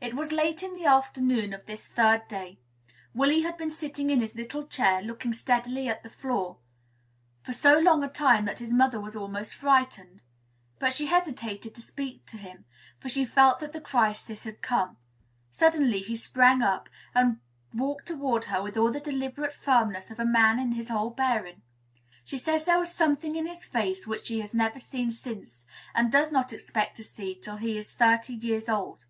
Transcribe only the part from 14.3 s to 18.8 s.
had come. Suddenly he sprang up, and walked toward her with